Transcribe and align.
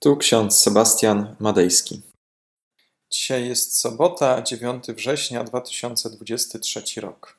Tu 0.00 0.16
ksiądz 0.16 0.60
Sebastian 0.60 1.36
Madejski. 1.38 2.02
Dzisiaj 3.10 3.48
jest 3.48 3.78
sobota, 3.78 4.42
9 4.42 4.86
września 4.86 5.44
2023 5.44 7.00
rok. 7.00 7.36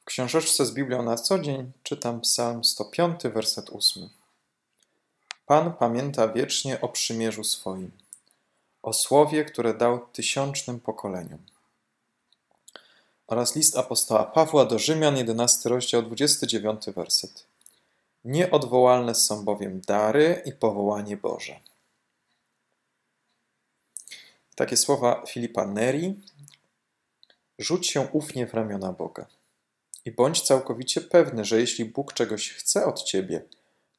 W 0.00 0.04
książeczce 0.04 0.66
z 0.66 0.72
Biblią 0.72 1.02
na 1.02 1.16
co 1.16 1.38
dzień 1.38 1.72
czytam 1.82 2.20
Psalm 2.20 2.64
105, 2.64 3.20
werset 3.24 3.70
8. 3.70 4.08
Pan 5.46 5.72
pamięta 5.72 6.28
wiecznie 6.28 6.80
o 6.80 6.88
przymierzu 6.88 7.44
swoim, 7.44 7.90
o 8.82 8.92
słowie, 8.92 9.44
które 9.44 9.74
dał 9.74 10.06
tysiącznym 10.12 10.80
pokoleniom. 10.80 11.38
Oraz 13.26 13.56
list 13.56 13.76
apostoła 13.76 14.24
Pawła 14.24 14.64
do 14.64 14.78
Rzymian, 14.78 15.16
11 15.16 15.68
rozdział, 15.68 16.02
29 16.02 16.84
werset. 16.96 17.49
Nieodwołalne 18.24 19.14
są 19.14 19.44
bowiem 19.44 19.80
dary 19.80 20.42
i 20.44 20.52
powołanie 20.52 21.16
Boże. 21.16 21.60
Takie 24.54 24.76
słowa 24.76 25.24
Filipa 25.28 25.66
Neri. 25.66 26.20
Rzuć 27.58 27.86
się 27.86 28.00
ufnie 28.00 28.46
w 28.46 28.54
ramiona 28.54 28.92
Boga 28.92 29.26
i 30.04 30.10
bądź 30.10 30.40
całkowicie 30.40 31.00
pewny, 31.00 31.44
że 31.44 31.60
jeśli 31.60 31.84
Bóg 31.84 32.12
czegoś 32.12 32.50
chce 32.50 32.86
od 32.86 33.02
ciebie, 33.02 33.44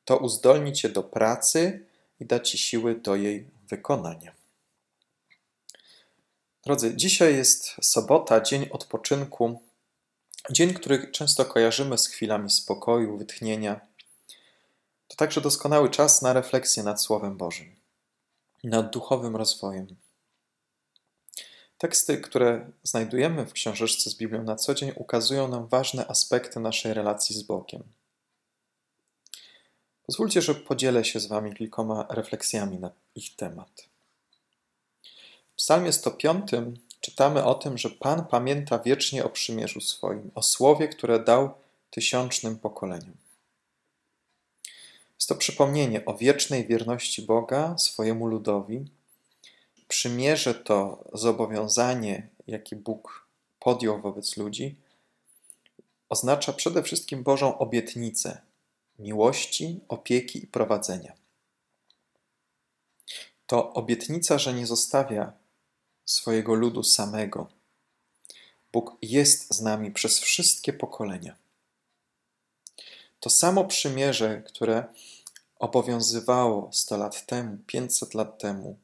to 0.05 0.17
uzdolni 0.17 0.73
cię 0.73 0.89
do 0.89 1.03
pracy 1.03 1.85
i 2.19 2.25
da 2.25 2.39
ci 2.39 2.57
siły 2.57 2.95
do 2.95 3.15
jej 3.15 3.47
wykonania. 3.69 4.35
Drodzy, 6.63 6.95
dzisiaj 6.95 7.35
jest 7.35 7.75
sobota, 7.81 8.41
dzień 8.41 8.69
odpoczynku, 8.71 9.61
dzień, 10.49 10.73
który 10.73 11.11
często 11.11 11.45
kojarzymy 11.45 11.97
z 11.97 12.07
chwilami 12.07 12.49
spokoju, 12.49 13.17
wytchnienia 13.17 13.81
to 15.11 15.15
także 15.15 15.41
doskonały 15.41 15.89
czas 15.89 16.21
na 16.21 16.33
refleksję 16.33 16.83
nad 16.83 17.01
Słowem 17.01 17.37
Bożym, 17.37 17.75
nad 18.63 18.93
duchowym 18.93 19.35
rozwojem. 19.35 19.87
Teksty, 21.77 22.17
które 22.17 22.71
znajdujemy 22.83 23.45
w 23.45 23.53
książeczce 23.53 24.09
z 24.09 24.15
Biblią 24.15 24.43
na 24.43 24.55
co 24.55 24.73
dzień, 24.73 24.91
ukazują 24.95 25.47
nam 25.47 25.67
ważne 25.67 26.07
aspekty 26.07 26.59
naszej 26.59 26.93
relacji 26.93 27.35
z 27.35 27.43
Bogiem. 27.43 27.83
Pozwólcie, 30.05 30.41
że 30.41 30.55
podzielę 30.55 31.05
się 31.05 31.19
z 31.19 31.27
Wami 31.27 31.55
kilkoma 31.55 32.05
refleksjami 32.09 32.79
na 32.79 32.91
ich 33.15 33.35
temat. 33.35 33.89
W 35.51 35.55
Psalmie 35.55 35.93
105 35.93 36.51
czytamy 37.01 37.43
o 37.43 37.55
tym, 37.55 37.77
że 37.77 37.89
Pan 37.89 38.25
pamięta 38.25 38.79
wiecznie 38.79 39.23
o 39.23 39.29
przymierzu 39.29 39.81
swoim, 39.81 40.31
o 40.35 40.43
słowie, 40.43 40.87
które 40.87 41.19
dał 41.19 41.53
tysiącznym 41.89 42.59
pokoleniom. 42.59 43.30
To 45.31 45.35
przypomnienie 45.35 46.05
o 46.05 46.17
wiecznej 46.17 46.67
wierności 46.67 47.21
Boga 47.21 47.77
swojemu 47.77 48.27
ludowi. 48.27 48.85
Przymierze 49.87 50.55
to 50.55 51.03
zobowiązanie, 51.13 52.29
jakie 52.47 52.75
Bóg 52.75 53.27
podjął 53.59 54.01
wobec 54.01 54.37
ludzi, 54.37 54.75
oznacza 56.09 56.53
przede 56.53 56.83
wszystkim 56.83 57.23
Bożą 57.23 57.57
obietnicę 57.57 58.41
miłości, 58.99 59.79
opieki 59.87 60.43
i 60.43 60.47
prowadzenia. 60.47 61.13
To 63.47 63.73
obietnica, 63.73 64.37
że 64.37 64.53
nie 64.53 64.67
zostawia 64.67 65.33
swojego 66.05 66.53
ludu 66.53 66.83
samego. 66.83 67.47
Bóg 68.73 68.97
jest 69.01 69.53
z 69.53 69.61
nami 69.61 69.91
przez 69.91 70.19
wszystkie 70.19 70.73
pokolenia. 70.73 71.35
To 73.19 73.29
samo 73.29 73.65
przymierze, 73.65 74.43
które 74.47 74.85
obowiązywało 75.61 76.69
100 76.71 76.97
lat 76.97 77.25
temu, 77.25 77.57
500 77.67 78.13
lat 78.13 78.39
temu, 78.39 78.77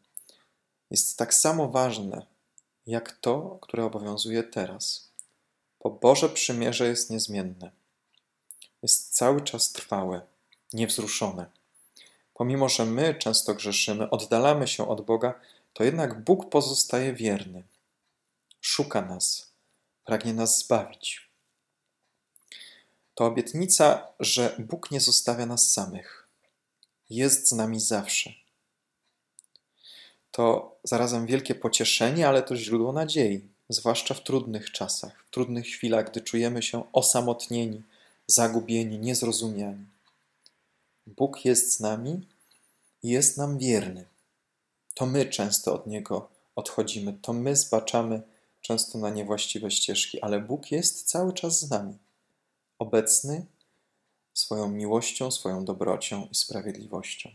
jest 0.91 1.17
tak 1.17 1.33
samo 1.33 1.67
ważne 1.67 2.25
jak 2.87 3.11
to, 3.11 3.57
które 3.61 3.85
obowiązuje 3.85 4.43
teraz. 4.43 5.09
Bo 5.83 5.89
Boże 5.89 6.29
przymierze 6.29 6.87
jest 6.87 7.09
niezmienne. 7.09 7.71
Jest 8.83 9.15
cały 9.15 9.41
czas 9.41 9.71
trwałe, 9.71 10.21
niewzruszone. 10.73 11.45
Pomimo, 12.33 12.69
że 12.69 12.85
my 12.85 13.15
często 13.15 13.53
grzeszymy, 13.53 14.09
oddalamy 14.09 14.67
się 14.67 14.87
od 14.87 15.01
Boga, 15.01 15.39
to 15.73 15.83
jednak 15.83 16.23
Bóg 16.23 16.49
pozostaje 16.49 17.13
wierny. 17.13 17.63
Szuka 18.61 19.01
nas, 19.01 19.51
pragnie 20.05 20.33
nas 20.33 20.59
zbawić. 20.59 21.29
To 23.15 23.25
obietnica, 23.25 24.07
że 24.19 24.55
Bóg 24.59 24.91
nie 24.91 25.01
zostawia 25.01 25.45
nas 25.45 25.73
samych. 25.73 26.16
Jest 27.09 27.47
z 27.47 27.51
nami 27.51 27.79
zawsze. 27.79 28.33
To 30.31 30.75
zarazem 30.83 31.25
wielkie 31.25 31.55
pocieszenie, 31.55 32.27
ale 32.27 32.43
też 32.43 32.59
źródło 32.59 32.93
nadziei, 32.93 33.41
zwłaszcza 33.69 34.13
w 34.13 34.23
trudnych 34.23 34.71
czasach, 34.71 35.25
w 35.27 35.29
trudnych 35.29 35.65
chwilach, 35.65 36.11
gdy 36.11 36.21
czujemy 36.21 36.63
się 36.63 36.91
osamotnieni, 36.93 37.83
zagubieni, 38.27 38.99
niezrozumiani. 38.99 39.85
Bóg 41.07 41.45
jest 41.45 41.73
z 41.73 41.79
nami 41.79 42.27
i 43.03 43.09
jest 43.09 43.37
nam 43.37 43.57
wierny. 43.57 44.05
To 44.93 45.05
my 45.05 45.25
często 45.25 45.73
od 45.73 45.87
Niego 45.87 46.29
odchodzimy, 46.55 47.13
to 47.21 47.33
my 47.33 47.55
zbaczamy 47.55 48.21
często 48.61 48.97
na 48.97 49.09
niewłaściwe 49.09 49.71
ścieżki, 49.71 50.21
ale 50.21 50.39
Bóg 50.39 50.71
jest 50.71 51.09
cały 51.09 51.33
czas 51.33 51.59
z 51.59 51.69
nami 51.69 51.97
obecny 52.79 53.45
swoją 54.37 54.69
miłością, 54.69 55.31
swoją 55.31 55.65
dobrocią 55.65 56.27
i 56.31 56.35
sprawiedliwością. 56.35 57.29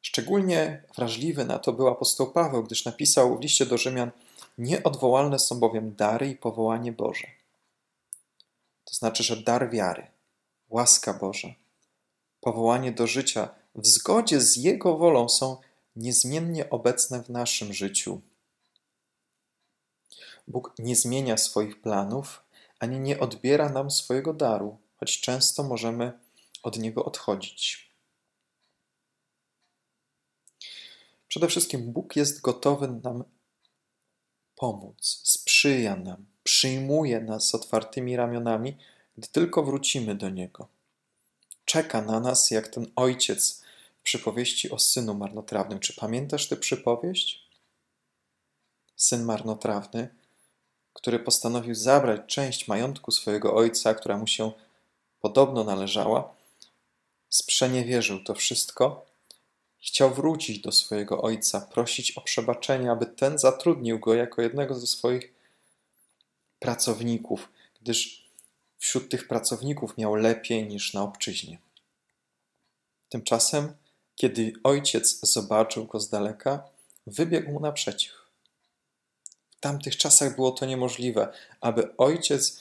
Szczególnie 0.00 0.82
wrażliwy 0.96 1.44
na 1.44 1.58
to 1.58 1.72
był 1.72 1.88
apostoł 1.88 2.32
Paweł, 2.32 2.62
gdyż 2.62 2.84
napisał 2.84 3.38
w 3.38 3.40
liście 3.40 3.66
do 3.66 3.78
Rzymian: 3.78 4.10
Nieodwołalne 4.58 5.38
są 5.38 5.60
bowiem 5.60 5.94
dary 5.94 6.30
i 6.30 6.36
powołanie 6.36 6.92
Boże. 6.92 7.26
To 8.84 8.94
znaczy, 8.94 9.22
że 9.22 9.36
dar 9.36 9.70
wiary, 9.70 10.06
łaska 10.68 11.14
Boża, 11.14 11.48
powołanie 12.40 12.92
do 12.92 13.06
życia 13.06 13.48
w 13.74 13.86
zgodzie 13.86 14.40
z 14.40 14.56
Jego 14.56 14.96
wolą 14.96 15.28
są 15.28 15.56
niezmiennie 15.96 16.70
obecne 16.70 17.22
w 17.22 17.28
naszym 17.28 17.72
życiu. 17.72 18.20
Bóg 20.48 20.74
nie 20.78 20.96
zmienia 20.96 21.36
swoich 21.36 21.80
planów 21.80 22.44
ani 22.78 23.00
nie 23.00 23.20
odbiera 23.20 23.68
nam 23.68 23.90
swojego 23.90 24.32
daru, 24.32 24.78
często 25.12 25.62
możemy 25.62 26.18
od 26.62 26.78
niego 26.78 27.04
odchodzić. 27.04 27.90
Przede 31.28 31.48
wszystkim 31.48 31.92
Bóg 31.92 32.16
jest 32.16 32.40
gotowy 32.40 32.88
nam 32.88 33.24
pomóc, 34.56 35.20
sprzyja 35.24 35.96
nam, 35.96 36.26
przyjmuje 36.44 37.20
nas 37.20 37.48
z 37.48 37.54
otwartymi 37.54 38.16
ramionami, 38.16 38.76
gdy 39.18 39.28
tylko 39.28 39.62
wrócimy 39.62 40.14
do 40.14 40.30
Niego. 40.30 40.68
Czeka 41.64 42.02
na 42.02 42.20
nas 42.20 42.50
jak 42.50 42.68
ten 42.68 42.86
ojciec 42.96 43.62
w 44.00 44.02
przypowieści 44.02 44.70
o 44.70 44.78
synu 44.78 45.14
marnotrawnym. 45.14 45.80
Czy 45.80 45.94
pamiętasz 45.96 46.48
tę 46.48 46.56
przypowieść? 46.56 47.48
Syn 48.96 49.24
marnotrawny 49.24 50.08
który 50.94 51.18
postanowił 51.18 51.74
zabrać 51.74 52.20
część 52.26 52.68
majątku 52.68 53.10
swojego 53.10 53.54
ojca, 53.54 53.94
która 53.94 54.18
mu 54.18 54.26
się 54.26 54.52
podobno 55.24 55.64
należała, 55.64 56.34
sprzeniewierzył 57.28 58.24
to 58.24 58.34
wszystko, 58.34 59.06
chciał 59.82 60.14
wrócić 60.14 60.58
do 60.58 60.72
swojego 60.72 61.22
ojca, 61.22 61.60
prosić 61.60 62.12
o 62.12 62.20
przebaczenie, 62.20 62.90
aby 62.90 63.06
ten 63.06 63.38
zatrudnił 63.38 63.98
go 63.98 64.14
jako 64.14 64.42
jednego 64.42 64.74
ze 64.74 64.86
swoich 64.86 65.32
pracowników, 66.58 67.48
gdyż 67.82 68.28
wśród 68.78 69.10
tych 69.10 69.28
pracowników 69.28 69.98
miał 69.98 70.14
lepiej 70.14 70.66
niż 70.66 70.94
na 70.94 71.02
obczyźnie. 71.02 71.58
Tymczasem, 73.08 73.72
kiedy 74.16 74.52
ojciec 74.64 75.20
zobaczył 75.22 75.84
go 75.86 76.00
z 76.00 76.08
daleka, 76.08 76.68
wybiegł 77.06 77.52
mu 77.52 77.60
naprzeciw 77.60 78.24
tamtych 79.64 79.96
czasach 79.96 80.36
było 80.36 80.52
to 80.52 80.66
niemożliwe, 80.66 81.32
aby 81.60 81.96
ojciec, 81.96 82.60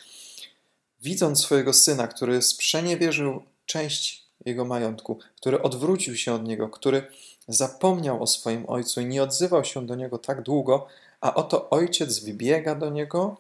widząc 1.04 1.42
swojego 1.42 1.74
syna, 1.74 2.08
który 2.08 2.42
sprzeniewierzył 2.42 3.44
część 3.66 4.24
jego 4.46 4.66
majątku, 4.66 5.20
który 5.36 5.62
odwrócił 5.62 6.18
się 6.18 6.34
od 6.34 6.44
niego, 6.44 6.70
który 6.70 7.08
zapomniał 7.48 8.24
o 8.24 8.28
swoim 8.28 8.70
ojcu 8.70 9.02
i 9.02 9.06
nie 9.06 9.24
odzywał 9.24 9.66
się 9.66 9.86
do 9.86 9.96
niego 9.96 10.18
tak 10.18 10.42
długo, 10.42 10.88
a 11.22 11.34
oto 11.34 11.70
ojciec 11.70 12.20
wybiega 12.20 12.76
do 12.76 12.90
niego 12.90 13.38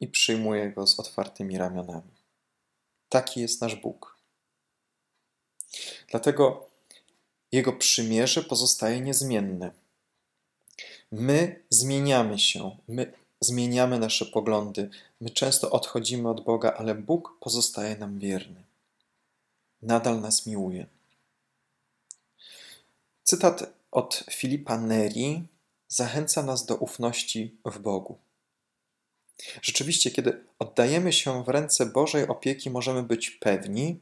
i 0.00 0.08
przyjmuje 0.08 0.70
go 0.70 0.86
z 0.86 1.00
otwartymi 1.00 1.58
ramionami. 1.58 2.14
Taki 3.08 3.40
jest 3.40 3.60
nasz 3.60 3.76
Bóg. 3.76 4.16
Dlatego 6.10 6.66
jego 7.52 7.72
przymierze 7.72 8.42
pozostaje 8.42 9.00
niezmienne. 9.00 9.70
My 11.12 11.64
zmieniamy 11.70 12.38
się, 12.38 12.76
my 12.88 13.12
zmieniamy 13.40 13.98
nasze 13.98 14.26
poglądy, 14.26 14.90
my 15.20 15.30
często 15.30 15.70
odchodzimy 15.70 16.28
od 16.28 16.44
Boga, 16.44 16.74
ale 16.76 16.94
Bóg 16.94 17.36
pozostaje 17.40 17.96
nam 17.96 18.18
wierny. 18.18 18.62
Nadal 19.82 20.20
nas 20.20 20.46
miłuje. 20.46 20.86
Cytat 23.22 23.72
od 23.90 24.24
Filipa 24.30 24.78
Neri 24.78 25.42
zachęca 25.88 26.42
nas 26.42 26.66
do 26.66 26.76
ufności 26.76 27.56
w 27.64 27.78
Bogu. 27.78 28.18
Rzeczywiście, 29.62 30.10
kiedy 30.10 30.44
oddajemy 30.58 31.12
się 31.12 31.44
w 31.44 31.48
ręce 31.48 31.86
Bożej 31.86 32.28
opieki, 32.28 32.70
możemy 32.70 33.02
być 33.02 33.30
pewni, 33.30 34.00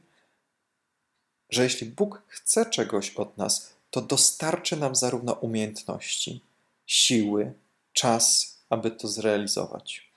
że 1.49 1.63
jeśli 1.63 1.87
Bóg 1.87 2.23
chce 2.27 2.65
czegoś 2.65 3.15
od 3.15 3.37
nas, 3.37 3.73
to 3.89 4.01
dostarczy 4.01 4.77
nam 4.77 4.95
zarówno 4.95 5.33
umiejętności, 5.33 6.41
siły, 6.85 7.53
czas, 7.93 8.54
aby 8.75 8.91
to 8.91 9.07
zrealizować. 9.07 10.11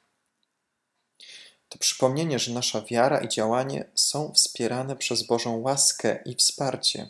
To 1.68 1.78
przypomnienie, 1.78 2.38
że 2.38 2.52
nasza 2.52 2.82
wiara 2.82 3.20
i 3.20 3.28
działanie 3.28 3.90
są 3.94 4.32
wspierane 4.32 4.96
przez 4.96 5.22
Bożą 5.22 5.56
łaskę 5.56 6.22
i 6.24 6.34
wsparcie. 6.34 7.08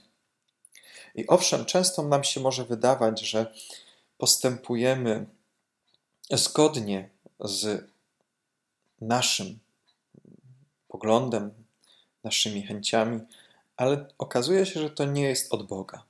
I 1.14 1.26
owszem, 1.26 1.64
często 1.64 2.02
nam 2.02 2.24
się 2.24 2.40
może 2.40 2.64
wydawać, 2.64 3.20
że 3.20 3.54
postępujemy 4.18 5.26
zgodnie 6.30 7.10
z 7.40 7.90
naszym 9.00 9.58
poglądem, 10.88 11.64
naszymi 12.24 12.62
chęciami, 12.62 13.20
ale 13.76 14.08
okazuje 14.18 14.66
się, 14.66 14.80
że 14.80 14.90
to 14.90 15.04
nie 15.04 15.22
jest 15.22 15.54
od 15.54 15.66
Boga. 15.66 16.04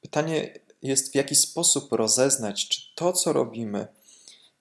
Pytanie 0.00 0.63
jest, 0.84 1.12
w 1.12 1.14
jaki 1.14 1.34
sposób 1.34 1.92
rozeznać, 1.92 2.68
czy 2.68 2.82
to, 2.94 3.12
co 3.12 3.32
robimy, 3.32 3.86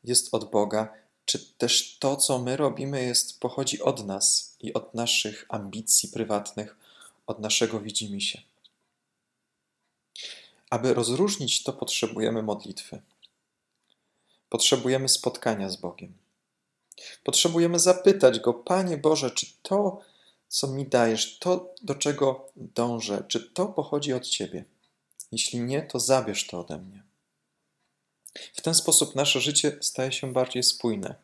jest 0.04 0.34
od 0.34 0.52
Boga, 0.52 0.94
czy 1.26 1.40
też 1.40 1.98
to, 2.00 2.16
co 2.16 2.40
my 2.40 2.58
robimy, 2.58 3.04
jest, 3.04 3.40
pochodzi 3.40 3.82
od 3.82 4.06
nas 4.06 4.58
i 4.60 4.74
od 4.74 4.94
naszych 4.94 5.46
ambicji 5.50 6.10
prywatnych, 6.10 6.78
od 7.28 7.40
naszego 7.40 7.80
widzimisię. 7.80 8.42
Aby 10.70 10.94
rozróżnić 10.94 11.64
to, 11.64 11.74
potrzebujemy 11.74 12.44
modlitwy. 12.44 13.02
Potrzebujemy 14.50 15.10
spotkania 15.10 15.70
z 15.70 15.76
Bogiem. 15.76 16.14
Potrzebujemy 17.24 17.80
zapytać 17.80 18.40
Go, 18.40 18.54
Panie 18.54 18.98
Boże, 18.98 19.32
czy 19.32 19.46
to, 19.62 20.02
co 20.48 20.68
mi 20.68 20.86
dajesz, 20.86 21.40
to, 21.40 21.74
do 21.82 21.96
czego 21.96 22.50
dążę, 22.56 23.24
czy 23.28 23.50
to 23.50 23.66
pochodzi 23.66 24.14
od 24.14 24.28
Ciebie? 24.28 24.66
Jeśli 25.34 25.60
nie, 25.60 25.82
to 25.82 26.00
zabierz 26.00 26.48
to 26.48 26.60
ode 26.60 26.78
mnie. 26.78 27.04
W 28.54 28.62
ten 28.62 28.76
sposób 28.76 29.16
nasze 29.16 29.42
życie 29.42 29.78
staje 29.82 30.12
się 30.12 30.34
bardziej 30.34 30.64
spójne. 30.64 31.16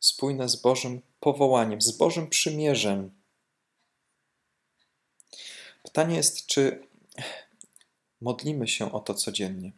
Spójne 0.00 0.48
z 0.48 0.56
Bożym 0.56 1.00
powołaniem, 1.20 1.80
z 1.80 1.90
Bożym 1.90 2.28
przymierzem. 2.28 3.10
Pytanie 5.82 6.16
jest, 6.16 6.46
czy 6.46 6.86
modlimy 8.20 8.68
się 8.68 8.92
o 8.92 9.00
to 9.00 9.14
codziennie? 9.14 9.72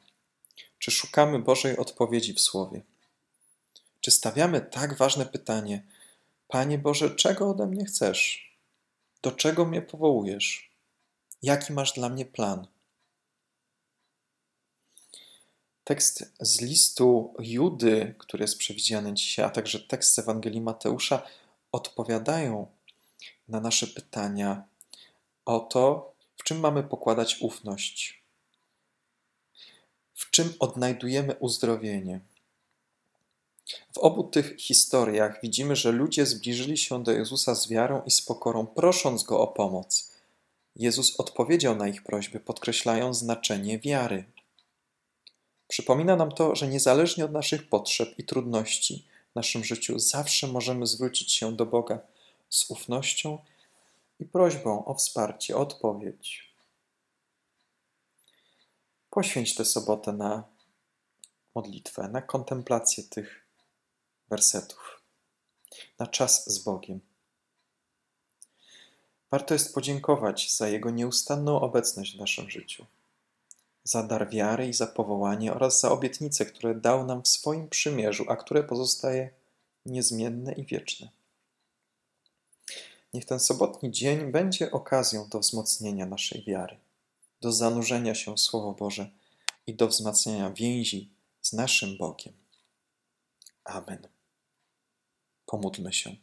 Czy 0.78 0.90
szukamy 0.90 1.38
Bożej 1.38 1.76
odpowiedzi 1.76 2.34
w 2.34 2.40
Słowie? 2.40 2.82
Czy 4.00 4.10
stawiamy 4.10 4.60
tak 4.60 4.96
ważne 4.96 5.26
pytanie: 5.26 5.82
Panie 6.48 6.78
Boże, 6.78 7.10
czego 7.10 7.50
ode 7.50 7.66
mnie 7.66 7.84
chcesz? 7.84 8.52
Do 9.22 9.32
czego 9.32 9.64
mnie 9.64 9.82
powołujesz? 9.82 10.70
Jaki 11.42 11.72
masz 11.72 11.92
dla 11.92 12.08
mnie 12.08 12.24
plan? 12.24 12.66
Tekst 15.84 16.32
z 16.40 16.60
listu 16.60 17.34
Judy, 17.38 18.14
który 18.18 18.44
jest 18.44 18.58
przewidziany 18.58 19.14
dzisiaj, 19.14 19.44
a 19.44 19.50
także 19.50 19.80
tekst 19.80 20.14
z 20.14 20.18
Ewangelii 20.18 20.60
Mateusza 20.60 21.22
odpowiadają 21.72 22.66
na 23.48 23.60
nasze 23.60 23.86
pytania 23.86 24.64
o 25.44 25.60
to, 25.60 26.12
w 26.36 26.44
czym 26.44 26.60
mamy 26.60 26.82
pokładać 26.82 27.36
ufność, 27.40 28.22
w 30.14 30.30
czym 30.30 30.54
odnajdujemy 30.58 31.34
uzdrowienie. 31.34 32.20
W 33.92 33.98
obu 33.98 34.24
tych 34.24 34.56
historiach 34.60 35.40
widzimy, 35.42 35.76
że 35.76 35.92
ludzie 35.92 36.26
zbliżyli 36.26 36.78
się 36.78 37.02
do 37.02 37.12
Jezusa 37.12 37.54
z 37.54 37.68
wiarą 37.68 38.02
i 38.06 38.10
z 38.10 38.22
pokorą, 38.22 38.66
prosząc 38.66 39.22
go 39.22 39.40
o 39.40 39.46
pomoc. 39.46 40.12
Jezus 40.76 41.20
odpowiedział 41.20 41.76
na 41.76 41.88
ich 41.88 42.02
prośby, 42.02 42.40
podkreślając 42.40 43.18
znaczenie 43.18 43.78
wiary. 43.78 44.24
Przypomina 45.72 46.16
nam 46.16 46.32
to, 46.32 46.54
że 46.54 46.68
niezależnie 46.68 47.24
od 47.24 47.32
naszych 47.32 47.68
potrzeb 47.68 48.18
i 48.18 48.24
trudności 48.24 49.06
w 49.32 49.34
naszym 49.34 49.64
życiu, 49.64 49.98
zawsze 49.98 50.46
możemy 50.46 50.86
zwrócić 50.86 51.32
się 51.32 51.56
do 51.56 51.66
Boga 51.66 51.98
z 52.48 52.70
ufnością 52.70 53.38
i 54.20 54.24
prośbą 54.24 54.84
o 54.84 54.94
wsparcie, 54.94 55.56
o 55.56 55.60
odpowiedź. 55.60 56.54
Poświęć 59.10 59.54
tę 59.54 59.64
sobotę 59.64 60.12
na 60.12 60.44
modlitwę, 61.54 62.08
na 62.08 62.22
kontemplację 62.22 63.04
tych 63.04 63.46
wersetów, 64.28 65.00
na 65.98 66.06
czas 66.06 66.54
z 66.54 66.58
Bogiem. 66.58 67.00
Warto 69.30 69.54
jest 69.54 69.74
podziękować 69.74 70.56
za 70.56 70.68
Jego 70.68 70.90
nieustanną 70.90 71.60
obecność 71.60 72.16
w 72.16 72.20
naszym 72.20 72.50
życiu 72.50 72.86
za 73.84 74.02
dar 74.02 74.30
wiary 74.30 74.68
i 74.68 74.72
za 74.72 74.86
powołanie 74.86 75.54
oraz 75.54 75.80
za 75.80 75.92
obietnice, 75.92 76.46
które 76.46 76.74
dał 76.74 77.06
nam 77.06 77.22
w 77.22 77.28
swoim 77.28 77.68
przymierzu, 77.68 78.24
a 78.28 78.36
które 78.36 78.64
pozostaje 78.64 79.30
niezmienne 79.86 80.52
i 80.52 80.66
wieczne. 80.66 81.08
Niech 83.14 83.24
ten 83.24 83.40
sobotni 83.40 83.90
dzień 83.90 84.32
będzie 84.32 84.70
okazją 84.70 85.28
do 85.28 85.38
wzmocnienia 85.38 86.06
naszej 86.06 86.44
wiary, 86.44 86.76
do 87.40 87.52
zanurzenia 87.52 88.14
się 88.14 88.34
w 88.34 88.40
Słowo 88.40 88.72
Boże 88.72 89.10
i 89.66 89.74
do 89.74 89.88
wzmacniania 89.88 90.50
więzi 90.50 91.10
z 91.40 91.52
naszym 91.52 91.96
Bogiem. 91.98 92.34
Amen. 93.64 94.08
Pomódlmy 95.46 95.92
się. 95.92 96.16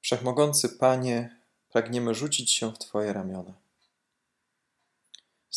Wszechmogący 0.00 0.68
Panie, 0.68 1.40
pragniemy 1.68 2.14
rzucić 2.14 2.50
się 2.50 2.72
w 2.72 2.78
Twoje 2.78 3.12
ramiona 3.12 3.63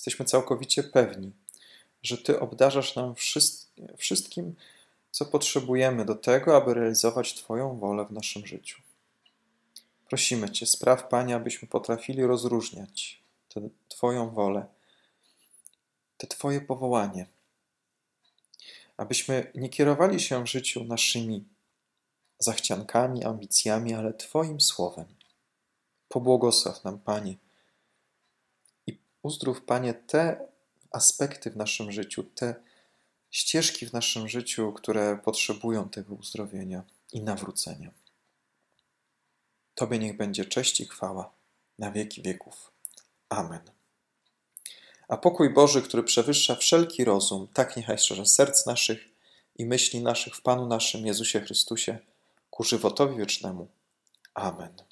jesteśmy 0.07 0.25
całkowicie 0.25 0.83
pewni, 0.83 1.31
że 2.04 2.18
Ty 2.18 2.39
obdarzasz 2.39 2.95
nam 2.95 3.15
wszystkim, 3.98 4.56
co 5.12 5.25
potrzebujemy 5.25 6.06
do 6.06 6.15
tego, 6.15 6.57
aby 6.57 6.74
realizować 6.74 7.33
Twoją 7.33 7.80
wolę 7.80 8.06
w 8.06 8.12
naszym 8.12 8.45
życiu. 8.45 8.81
Prosimy 10.09 10.50
Cię, 10.50 10.65
spraw, 10.65 11.07
Panie, 11.07 11.36
abyśmy 11.36 11.68
potrafili 11.68 12.25
rozróżniać 12.25 13.21
tę 13.49 13.69
Twoją 13.87 14.30
wolę, 14.30 14.66
te 16.18 16.28
Twoje 16.28 16.61
powołanie, 16.61 17.26
abyśmy 18.97 19.52
nie 19.56 19.69
kierowali 19.69 20.19
się 20.19 20.44
w 20.44 20.47
życiu 20.47 20.83
naszymi 20.83 21.45
zachciankami, 22.40 23.23
ambicjami, 23.23 23.94
ale 23.94 24.14
Twoim 24.14 24.61
słowem. 24.61 25.06
Pobłogosław 26.09 26.83
nam, 26.83 26.99
Panie, 26.99 27.35
Uzdrów, 29.28 29.62
Panie, 29.62 29.94
te 29.94 30.48
aspekty 30.92 31.52
w 31.52 31.56
naszym 31.56 31.92
życiu, 31.92 32.24
te 32.24 32.56
ścieżki 33.31 33.86
w 33.86 33.94
naszym 33.94 34.28
życiu, 34.28 34.74
które 34.74 35.19
potrzebują 35.24 35.90
tego 35.90 36.16
uzdrowienia 36.16 36.84
i 37.14 37.22
nawrócenia. 37.22 37.92
Tobie 39.76 40.00
niech 40.00 40.18
będzie 40.18 40.46
cześć 40.46 40.80
i 40.80 40.86
chwała 40.86 41.31
na 41.80 41.92
wieki 41.92 42.22
wieków. 42.22 42.72
Amen. 43.30 43.62
A 45.07 45.18
pokój 45.18 45.54
Boży, 45.54 45.81
który 45.81 46.04
przewyższa 46.04 46.56
wszelki 46.56 47.04
rozum, 47.04 47.48
tak 47.54 47.78
niechaj 47.78 47.98
strzeże 47.98 48.26
serc 48.26 48.66
naszych 48.66 49.10
i 49.56 49.66
myśli 49.66 50.02
naszych 50.02 50.36
w 50.36 50.42
Panu 50.42 50.68
naszym 50.68 51.06
Jezusie 51.06 51.42
Chrystusie 51.42 52.00
ku 52.50 52.64
żywotowi 52.64 53.18
wiecznemu. 53.18 53.68
Amen. 54.34 54.86